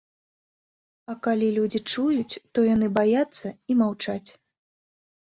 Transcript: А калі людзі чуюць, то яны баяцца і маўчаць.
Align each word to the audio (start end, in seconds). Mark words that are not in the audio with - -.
А 1.11 1.15
калі 1.27 1.51
людзі 1.59 1.79
чуюць, 1.93 2.39
то 2.53 2.59
яны 2.75 2.93
баяцца 2.99 3.47
і 3.71 3.81
маўчаць. 3.87 4.29